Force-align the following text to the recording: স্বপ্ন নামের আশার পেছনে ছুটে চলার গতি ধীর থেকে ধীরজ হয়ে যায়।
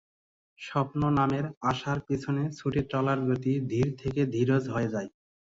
স্বপ্ন 0.59 1.01
নামের 1.17 1.45
আশার 1.71 1.99
পেছনে 2.07 2.43
ছুটে 2.57 2.81
চলার 2.91 3.19
গতি 3.27 3.53
ধীর 3.71 3.87
থেকে 4.01 4.21
ধীরজ 4.33 4.63
হয়ে 4.73 4.91
যায়। 4.93 5.09